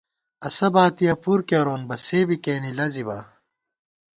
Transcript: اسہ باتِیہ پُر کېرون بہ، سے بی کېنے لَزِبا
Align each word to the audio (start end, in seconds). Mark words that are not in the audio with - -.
اسہ 0.47 0.67
باتِیہ 0.73 1.13
پُر 1.23 1.39
کېرون 1.49 1.81
بہ، 1.87 1.95
سے 2.05 2.19
بی 2.27 2.37
کېنے 2.43 2.71
لَزِبا 2.77 3.19